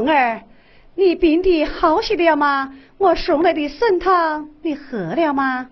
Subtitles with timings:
[0.00, 0.40] 凤儿，
[0.94, 2.72] 你病的好些了吗？
[2.96, 5.68] 我送来的参汤你喝了吗？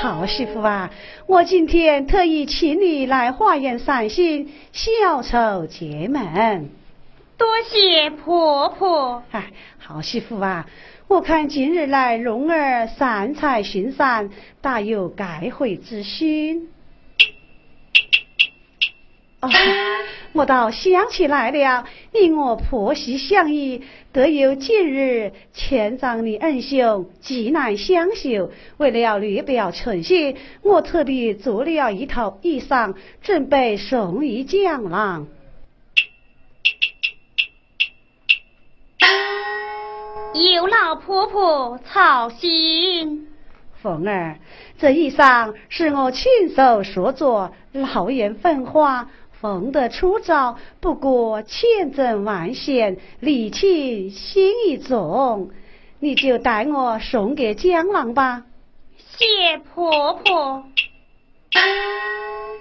[0.00, 0.90] 好媳妇啊，
[1.28, 6.68] 我今天特意请你来花园散心，消愁解闷。
[7.38, 9.22] 多谢婆婆。
[9.30, 10.66] 哎，好媳妇啊，
[11.06, 16.70] 我看今日来蓉儿散财巡山，大有改悔之心。
[19.46, 19.50] 哦，
[20.32, 23.82] 我倒想起来了，你我婆媳相依，
[24.12, 28.50] 得有今日前丈的恩兄，极难相守。
[28.76, 35.28] 为了略表诚心，我特地做了一套衣裳，准备送与江郎。
[40.54, 43.28] 有老婆婆操心。
[43.82, 44.38] 凤儿，
[44.78, 49.08] 这衣裳是我亲手所做，老眼分花，
[49.40, 55.50] 缝得出招，不过千针万线，力气心意重。
[55.98, 58.44] 你就带我送给江郎吧。
[58.96, 60.64] 谢婆婆。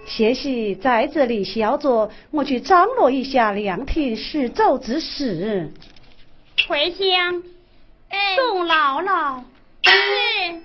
[0.05, 5.71] 谢喜在这里小坐，我去张罗一下凉亭施粥之事。
[6.67, 7.43] 回乡。
[8.37, 9.41] 宋姥姥，
[9.83, 10.61] 是。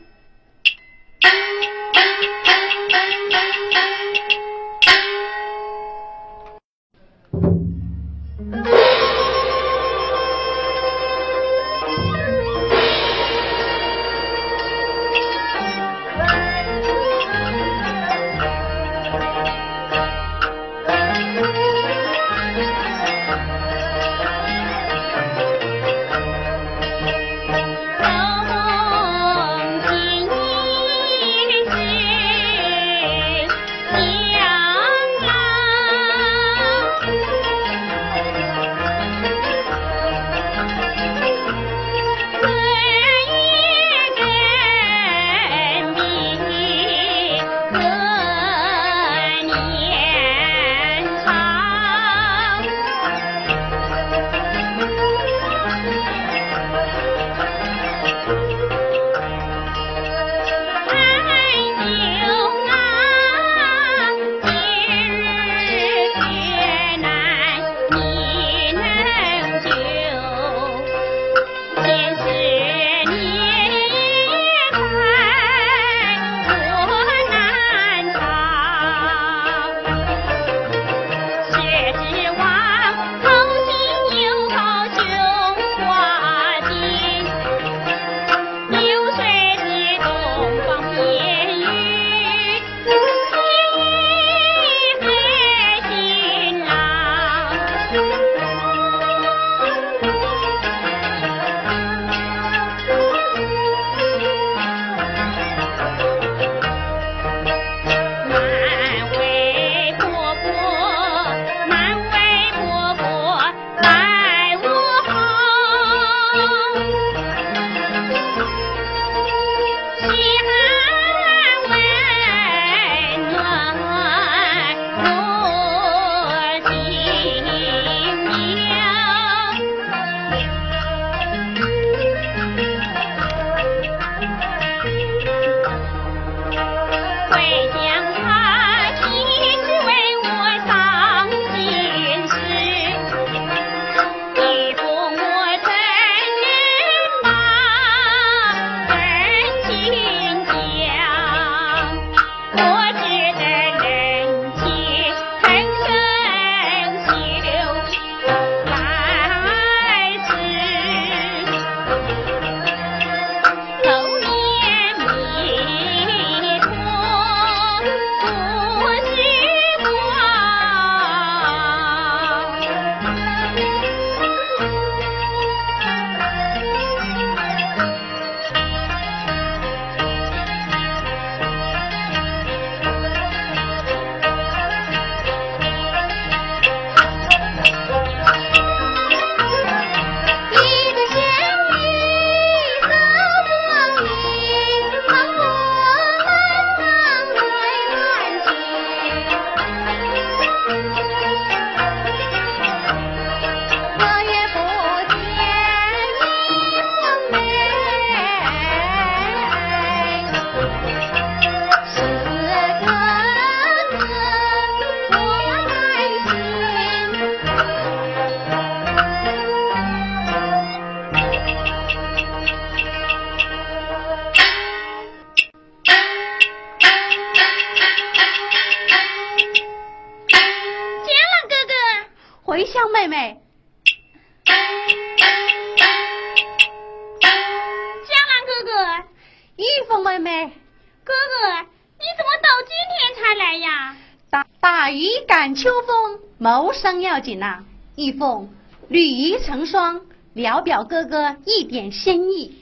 [248.20, 248.50] 玉凤，
[248.88, 250.02] 绿衣成双，
[250.34, 252.54] 聊表哥哥一点心意。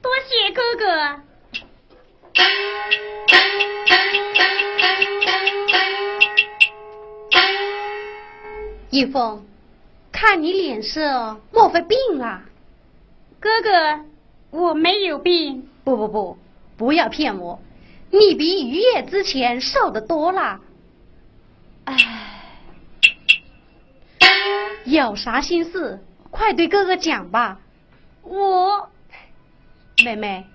[0.00, 1.20] 多谢哥哥。
[8.90, 9.44] 一凤，
[10.12, 12.42] 看你脸色，莫非病了？
[13.40, 14.04] 哥哥，
[14.52, 15.68] 我没有病。
[15.82, 16.38] 不不不，
[16.76, 17.60] 不要骗我，
[18.12, 20.60] 你比一月之前瘦的多了。
[21.86, 21.96] 唉，
[24.84, 27.60] 有啥心事，快对哥哥讲吧。
[28.22, 28.90] 我，
[30.04, 30.46] 妹妹，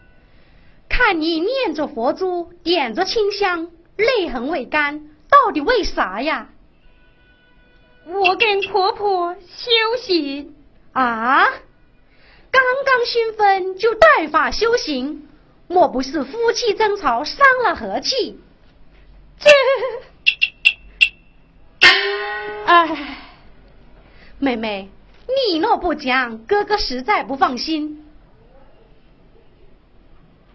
[0.89, 6.49] 看你念着佛珠，点着清香，泪痕未干，到底为啥呀？
[8.05, 10.55] 我跟婆婆修行
[10.91, 11.45] 啊，
[12.51, 15.27] 刚刚新婚就带法修行，
[15.67, 18.39] 莫不是夫妻争吵伤了和气？
[19.39, 19.49] 这，
[22.65, 23.17] 哎，
[24.37, 24.89] 妹妹，
[25.27, 28.05] 你若不讲，哥哥实在不放心。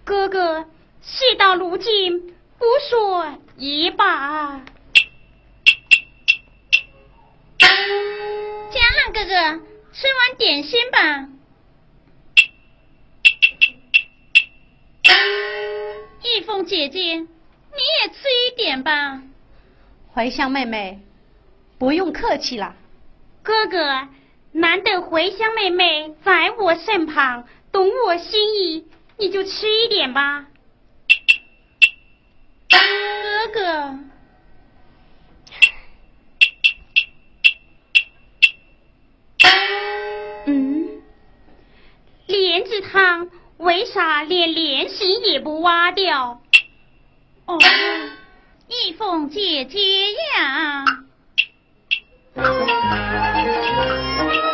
[0.05, 0.67] 哥哥，
[1.03, 4.61] 事到如今，不说也罢。
[7.59, 11.29] 江浪哥哥，吃完点心吧。
[16.23, 17.27] 玉凤姐姐，你
[18.03, 19.23] 也吃一点吧。
[20.15, 21.01] 怀香妹妹，
[21.79, 22.77] 不用客气了。
[23.43, 24.09] 哥哥，
[24.53, 28.87] 难得怀香妹妹在我身旁，懂我心意，
[29.19, 30.47] 你就吃一点吧。
[32.69, 32.79] 哥
[33.53, 33.99] 哥。
[40.47, 41.03] 嗯，
[42.27, 46.43] 莲子汤为啥连莲心也不挖掉？
[47.47, 47.59] 哦，
[48.69, 49.81] 玉凤姐姐
[50.13, 50.85] 呀。
[54.29, 54.50] 在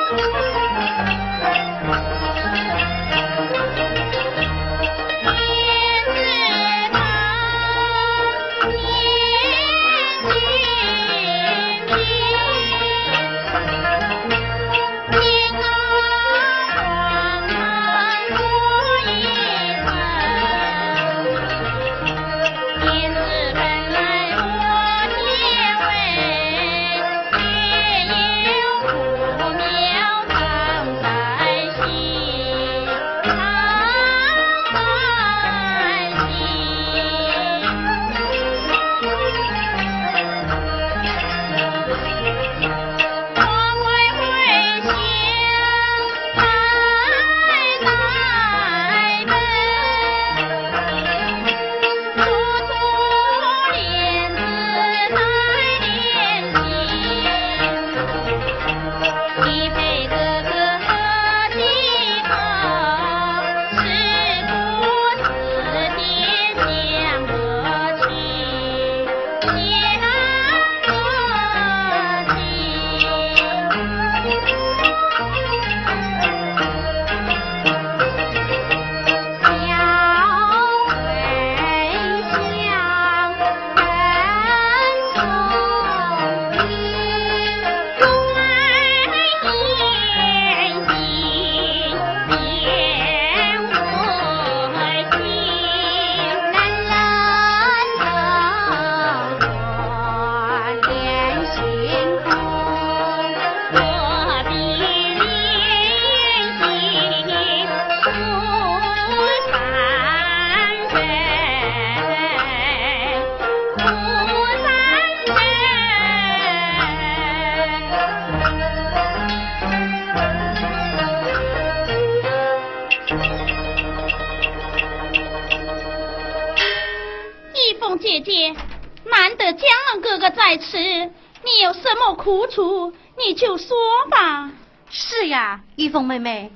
[135.76, 136.50] 玉凤妹妹，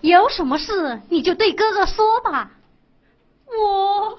[0.00, 2.50] 有什么事你就对哥哥说吧。
[3.46, 4.18] 我，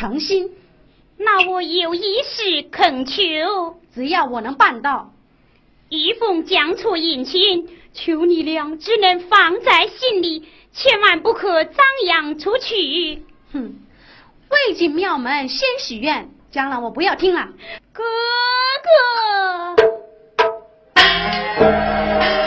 [0.00, 0.50] 诚心。
[1.18, 5.12] 那我有一事恳求，只要我能办到。
[5.90, 13.22] 一凤将错姻亲，求你俩只能放在心里，千万不可张扬出去。
[13.52, 13.74] 哼，
[14.48, 17.50] 未进庙门先许愿，将来我不要听了。
[17.92, 18.02] 哥
[19.76, 22.39] 哥。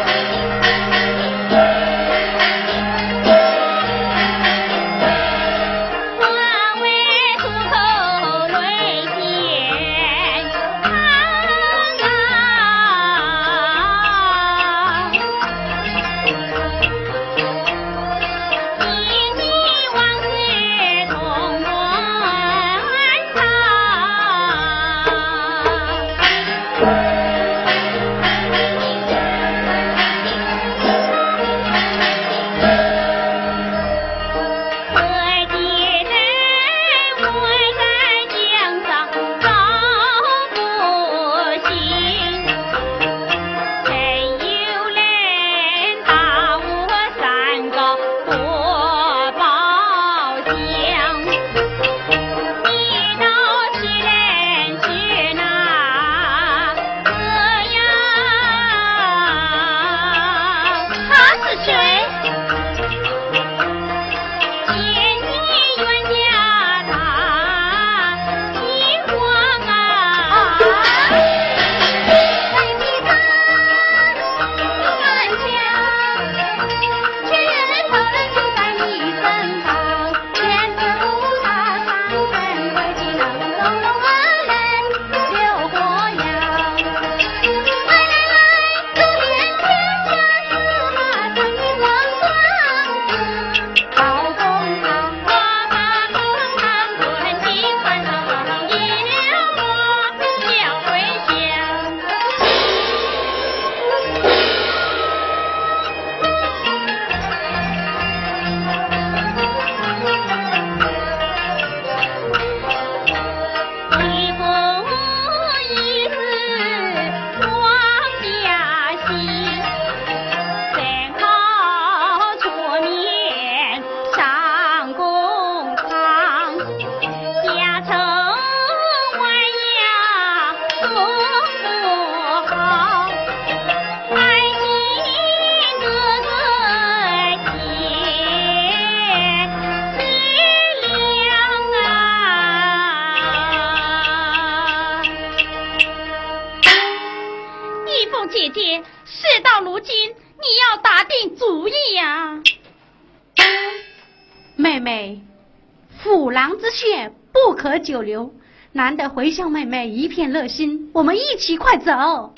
[159.34, 162.34] 难得回乡妹妹一片热心，我们一起快走。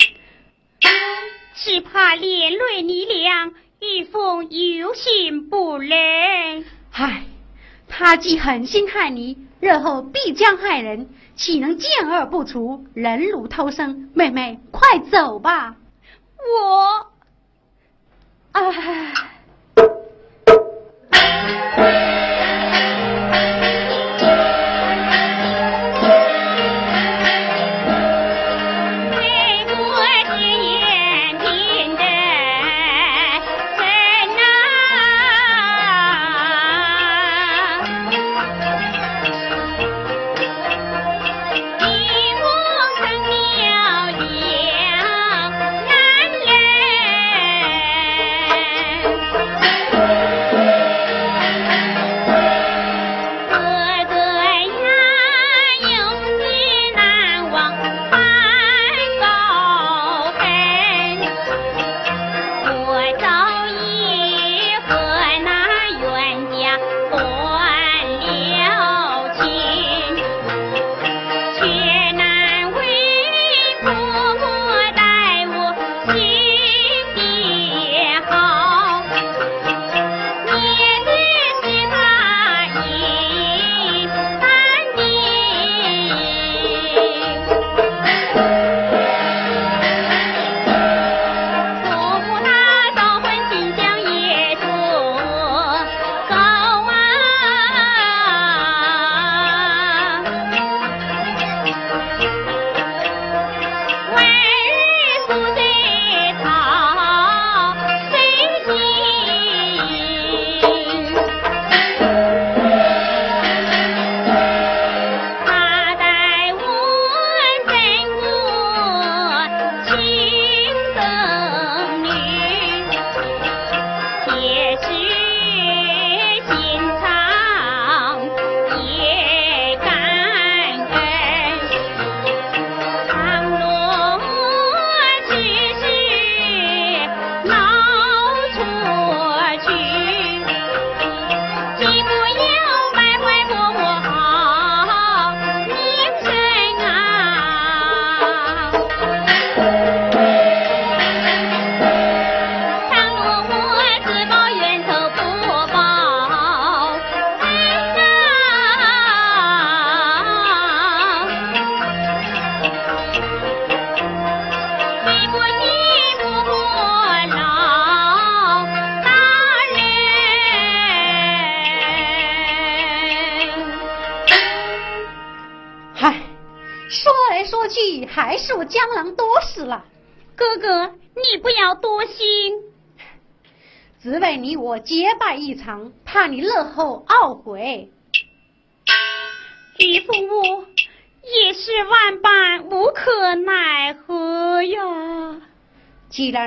[1.54, 6.64] 只怕连累你俩，玉凤有心不忍。
[6.92, 7.24] 唉，
[7.86, 14.10] 他既狠心害你，日后必将害人，岂能见恶不除，忍辱偷生？
[14.14, 15.76] 妹妹，快走吧。
[16.38, 17.06] 我，
[18.52, 19.12] 唉。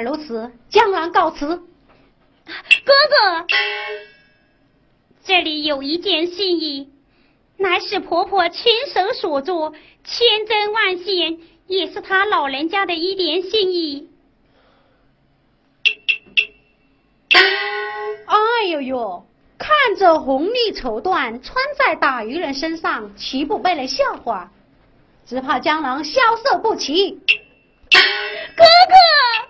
[0.03, 1.47] 如此，江郎告辞。
[1.47, 1.63] 哥
[2.85, 3.47] 哥，
[5.23, 6.89] 这里有一件心意，
[7.57, 14.09] 乃是婆婆亲手所做，千真万线，也是她老人家的一点心意。
[18.25, 19.25] 哎呦呦！
[19.57, 24.51] 看着红绿绸缎穿在打渔人身上，岂不被人笑话？
[25.25, 27.19] 只怕江郎消色不起。
[27.91, 29.48] 哥哥，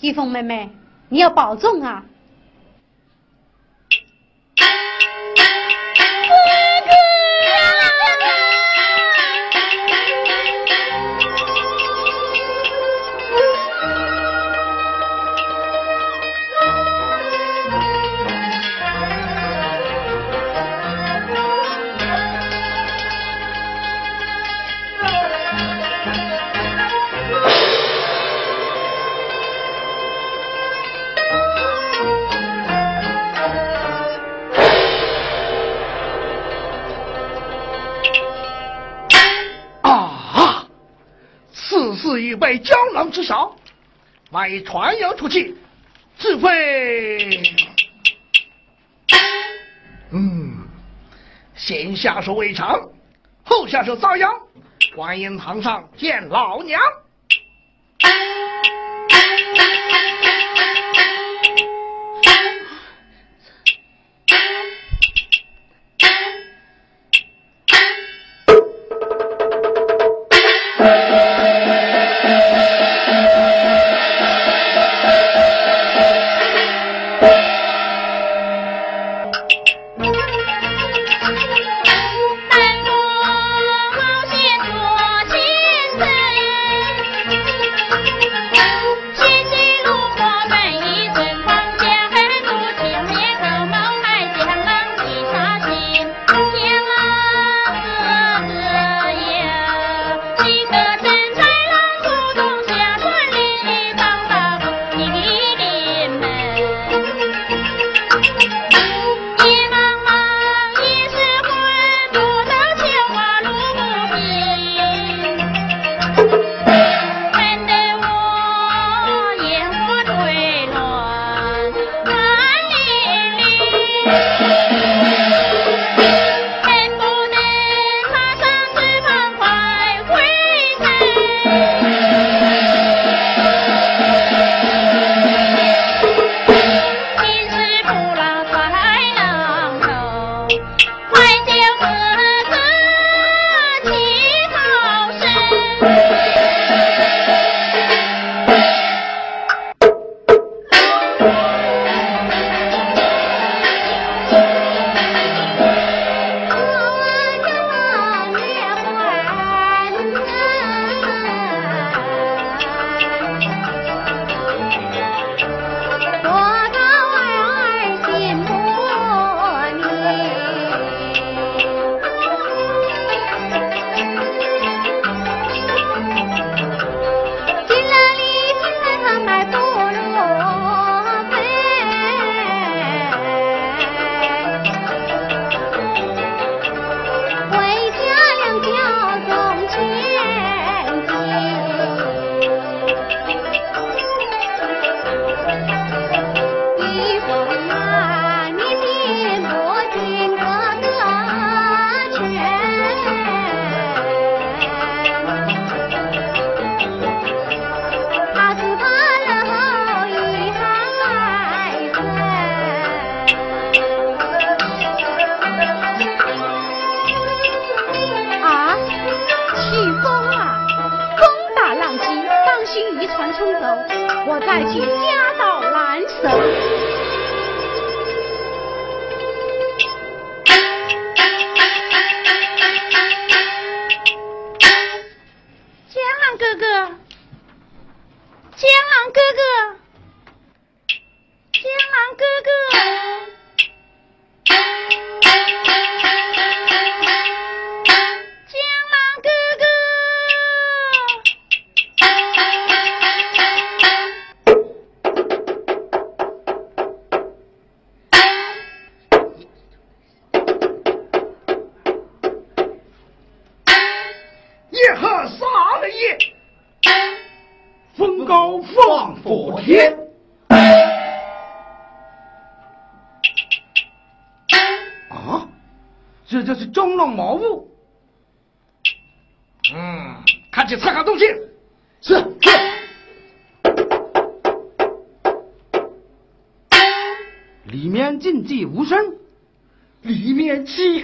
[0.00, 0.70] 一凤妹妹，
[1.08, 2.02] 你要保重啊！
[42.30, 43.56] 已被江郎知晓，
[44.30, 45.56] 万一传扬出去，
[46.16, 47.42] 自费……
[50.12, 50.68] 嗯，
[51.56, 52.80] 先下手为强，
[53.44, 54.32] 后下手遭殃。
[54.94, 56.80] 观音堂上见老娘。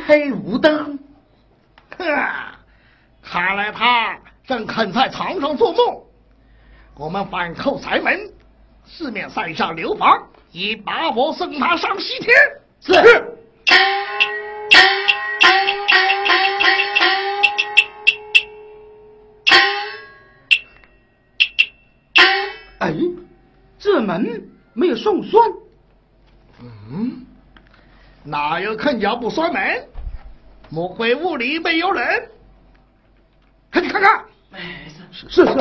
[0.06, 0.96] 黑无灯。
[1.98, 2.04] 呵，
[3.22, 4.16] 看来他
[4.46, 6.00] 正肯在床上做梦。
[6.94, 8.30] 我们反扣柴门，
[8.84, 12.32] 四面塞上流房，以把我送他上西天。
[12.80, 12.92] 是。
[22.78, 22.94] 哎，
[23.76, 25.42] 这门没有送栓。
[26.60, 27.26] 嗯，
[28.22, 29.88] 哪有看家不摔门？
[30.68, 32.30] 莫非屋里没有人？
[33.72, 34.24] 快去看看。
[34.52, 35.52] 哎，是是是。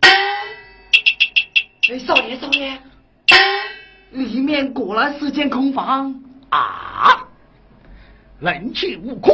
[0.00, 2.78] 哎，少爷少爷，
[4.10, 7.26] 里面果然是间空房啊！
[8.40, 9.32] 人去悟空，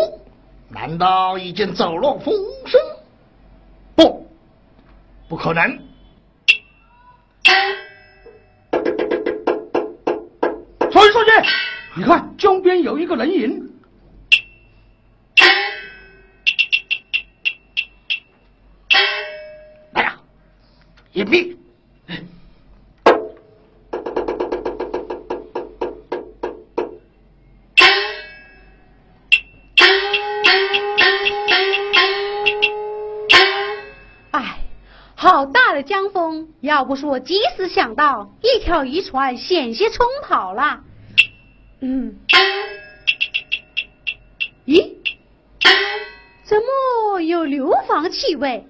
[0.69, 2.35] 难道已经走漏风
[2.67, 2.81] 声？
[3.95, 4.29] 不，
[5.29, 5.88] 不可能。
[11.99, 13.73] 你看江边有一个人影。
[19.91, 20.21] 来呀，
[21.15, 21.57] 隐蔽。
[34.31, 34.61] 哎，
[35.17, 36.47] 好大的江风！
[36.61, 40.85] 要不是我及时想到，一条渔船险些冲跑了。
[41.81, 42.19] 嗯，
[44.67, 44.97] 咦，
[46.45, 48.67] 怎么有硫磺气味？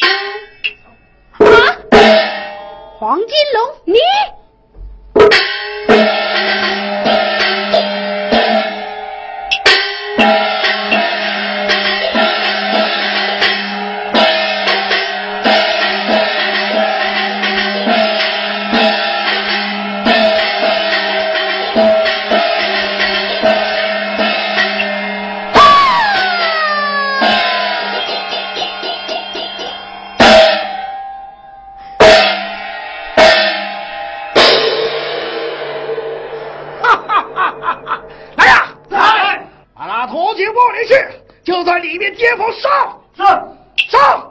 [0.00, 0.06] 啊，
[2.98, 3.98] 黄金龙，你！
[40.08, 40.94] 头去往里去，
[41.44, 43.00] 就在里面接风上。
[43.16, 43.22] 是
[43.90, 44.27] 上。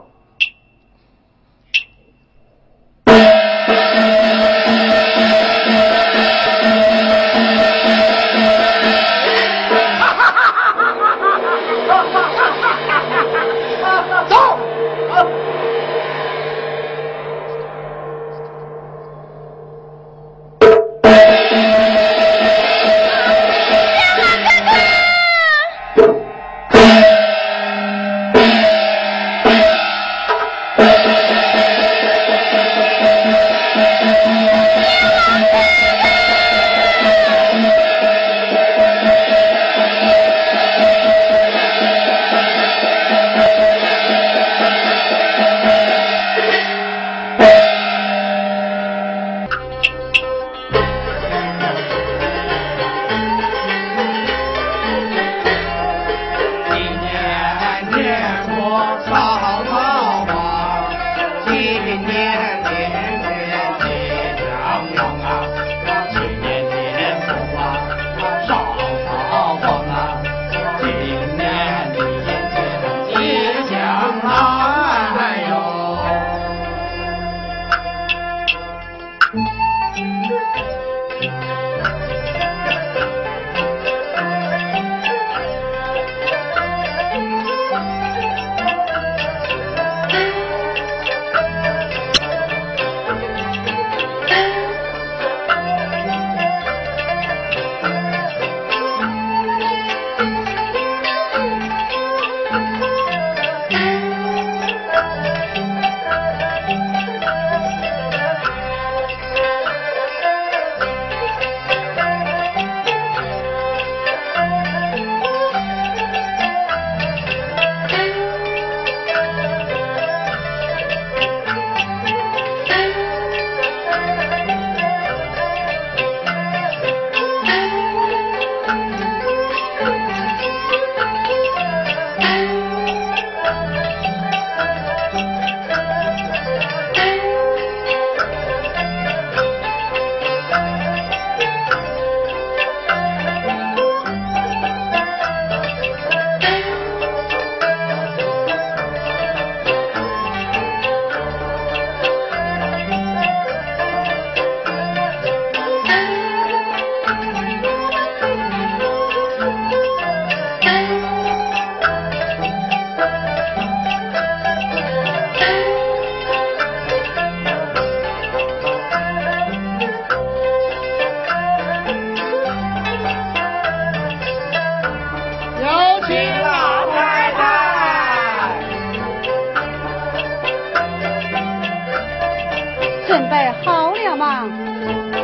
[183.08, 184.46] 准备好了吗？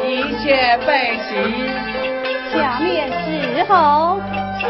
[0.02, 1.34] 一切备齐。
[2.50, 4.18] 下面伺候。
[4.58, 4.66] 是。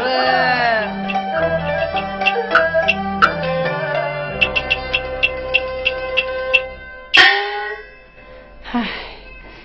[8.73, 8.85] 唉，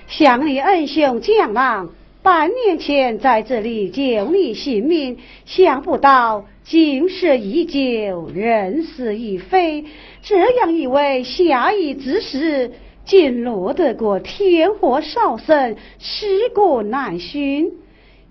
[0.06, 1.88] 想你恩兄江郎
[2.22, 9.84] 半年前在这里救你性命，想不到今世已久，人事已非，
[10.22, 12.70] 这样一位侠义之士，
[13.10, 17.72] 竟落得个天祸烧身，尸骨难寻。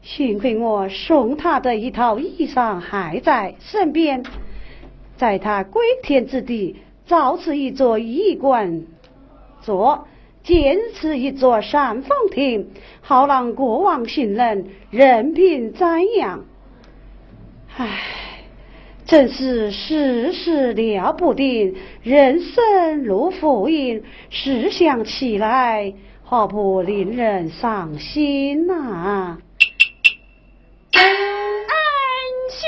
[0.01, 4.23] 幸亏我送他的一套衣裳还在身边，
[5.17, 8.83] 在他归天之地造此一座衣冠
[9.61, 10.07] 座。
[10.43, 12.69] 建此一座善风亭，
[13.01, 16.45] 好让过往行人任凭瞻仰。
[17.75, 18.28] 唉，
[19.09, 25.91] 真是世事了不定，人生如浮云，思想起来，
[26.23, 29.39] 何不令人伤心呐？
[30.93, 31.03] 恩
[32.51, 32.61] 兄，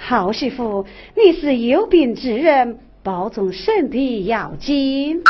[0.00, 2.80] 好媳妇，你是有病之人。
[3.04, 5.22] 保重身体要紧。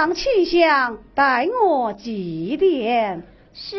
[0.00, 3.20] 上气香，待我祭奠。
[3.52, 3.76] 是，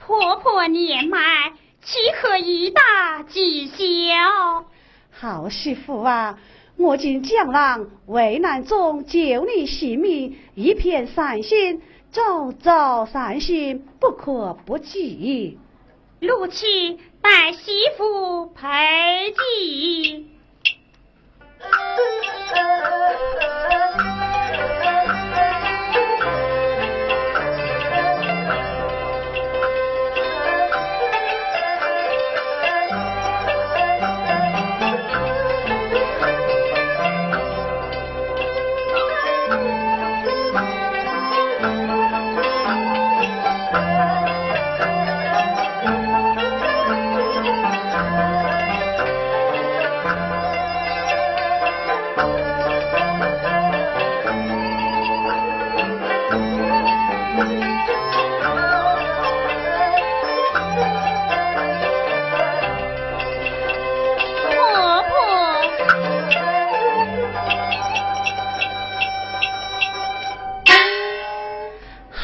[0.00, 1.52] 婆婆年迈，
[1.84, 4.64] 岂可以大吉孝？
[5.12, 6.40] 好媳妇啊，
[6.76, 15.60] 我今江郎危难中救你性命，一片善心，朝朝善心，不可不记。
[16.18, 18.66] 奴婢待媳妇陪
[19.30, 20.26] 祭。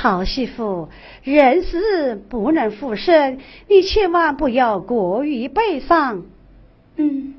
[0.02, 0.88] 好媳妇，
[1.22, 3.38] 人死不能复生，
[3.68, 6.24] 你千万不要过于悲伤。
[6.96, 7.34] 嗯，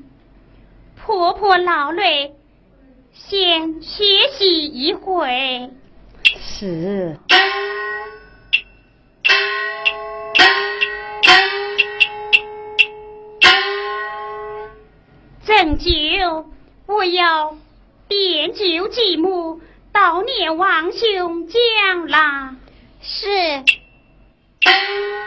[0.96, 2.32] 婆婆劳累，
[3.12, 4.02] 先歇
[4.32, 5.68] 息一会。
[6.40, 7.18] 是。
[15.44, 16.46] 斟酒，
[16.86, 17.58] 我要
[18.08, 19.60] 奠酒祭母。
[19.94, 22.56] 悼念王兄将啦，
[23.00, 23.28] 是。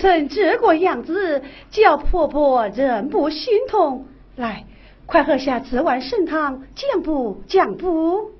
[0.00, 4.06] 成这个样子，叫婆婆人不心痛。
[4.36, 4.64] 来，
[5.06, 8.32] 快喝下这碗参汤，降补降补？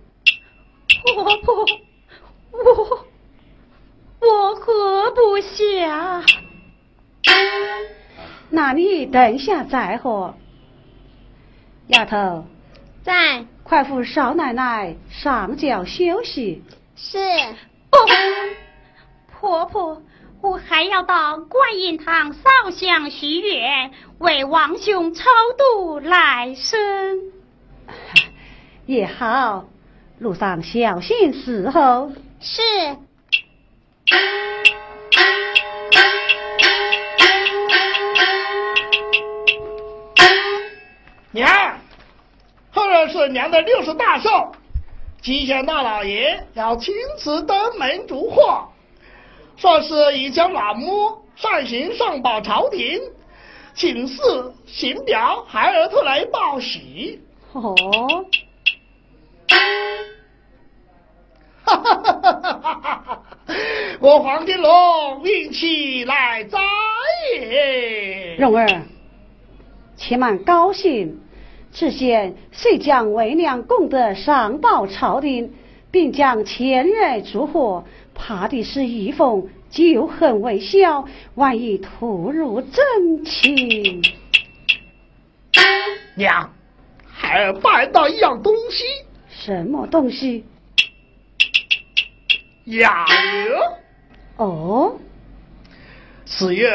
[1.14, 1.66] 婆婆，
[2.52, 3.06] 我
[4.20, 6.22] 我喝不下。
[8.48, 10.34] 那你等下再喝。
[11.88, 12.44] 丫头，
[13.02, 16.62] 在，快扶少奶奶上轿休息。
[16.96, 17.18] 是。
[17.92, 17.98] 哦，
[19.32, 20.02] 婆婆，
[20.42, 25.24] 我还要到观音堂烧香许愿，为王兄超
[25.58, 26.80] 度来生。
[28.86, 29.66] 也好，
[30.18, 32.12] 路上小心伺候。
[32.40, 32.62] 是。
[41.32, 41.78] 娘，
[42.72, 44.52] 后日是娘的六十大寿，
[45.20, 48.69] 吉祥大老爷要亲自登门祝贺，
[49.60, 52.98] 说是已将老母善行上报朝廷，
[53.74, 54.22] 请示
[54.64, 57.20] 行表孩儿特来报喜。
[57.52, 57.76] 哦，
[61.62, 63.22] 哈哈哈哈哈哈！
[64.00, 66.58] 我黄金龙运气来哉
[67.38, 68.36] 也！
[68.36, 68.66] 蓉儿。
[69.94, 71.20] 且慢高兴，
[71.70, 75.52] 只见遂将为娘功德上报朝廷，
[75.90, 77.84] 并将前日祝贺，
[78.20, 81.06] 怕的是一封旧恨未消，
[81.36, 84.02] 万一吐入真情。
[86.14, 86.52] 娘，
[87.10, 88.84] 孩儿办到一样东西。
[89.30, 90.44] 什么东西？
[92.66, 93.54] 哑铃
[94.36, 95.00] 哦，
[96.26, 96.68] 四月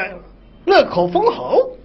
[0.66, 1.78] 乐口封侯。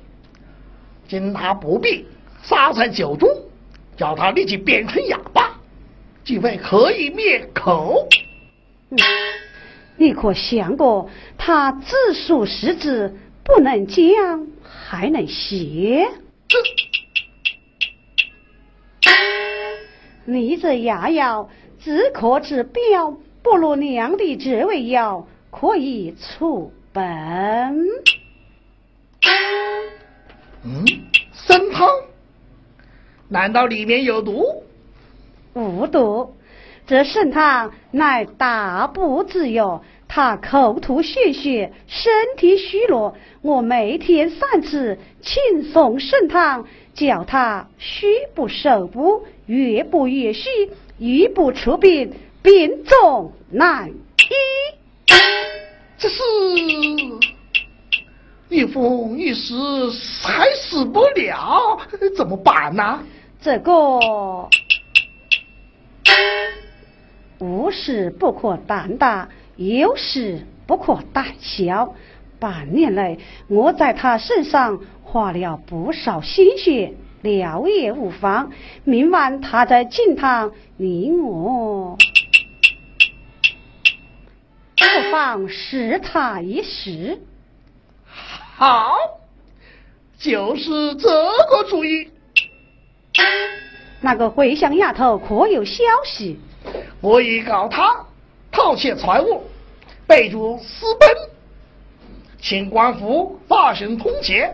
[1.06, 2.06] 今他不必
[2.42, 3.28] 杀在酒中，
[3.96, 5.60] 叫他立即变成哑巴，
[6.24, 8.08] 即为可以灭口。
[10.00, 16.08] 你可想过，他自述实质，不能讲，还能写？
[20.24, 27.04] 你这牙药自可治标，不如娘的这味药可以除本。
[30.64, 30.82] 嗯，
[31.34, 31.86] 参汤？
[33.28, 34.64] 难道里面有毒？
[35.52, 36.34] 无毒，
[36.90, 50.50] 这盛汤乃大补之药，他口吐血血，身体虚弱，我每天三次轻送参汤，叫他虚不受补，越补越虚，
[50.98, 52.12] 愈不出病，
[52.42, 55.14] 病重难医。
[55.96, 56.20] 这是。
[58.48, 59.54] 一封一时
[60.24, 61.78] 还死不了，
[62.16, 62.98] 怎么办呢？
[63.40, 63.72] 这个
[67.40, 71.94] 无事不可胆大，有事不可胆小。
[72.38, 73.18] 半年来，
[73.48, 78.52] 我在他身上花了不少心血，了也无妨。
[78.84, 81.96] 明晚他在敬堂，你我
[84.76, 87.20] 不妨试他一试。
[88.04, 88.94] 好，
[90.18, 91.08] 就是这
[91.48, 92.10] 个主意。
[94.02, 96.38] 那个回乡丫头可有消息？
[97.00, 98.04] 我已告他
[98.50, 99.42] 盗窃财物，
[100.06, 101.08] 被主私奔，
[102.40, 104.52] 请官府发生通缉，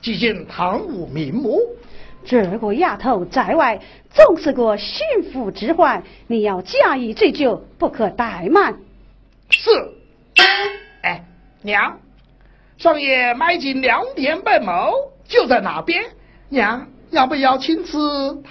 [0.00, 1.60] 即竟贪污名目。
[2.24, 3.80] 这个丫头在外
[4.10, 8.76] 总是个心腹之患，你要加以追究，不可怠慢。
[9.50, 9.70] 是。
[11.02, 11.24] 哎，
[11.62, 11.98] 娘。
[12.78, 14.92] 上爷买进两点半亩，
[15.26, 16.04] 就在那边。
[16.48, 18.42] 娘，要不要亲自？